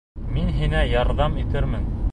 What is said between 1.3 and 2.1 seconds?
итермен.